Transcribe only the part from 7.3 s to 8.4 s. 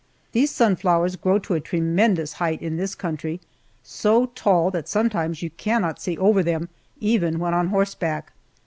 when on horseback.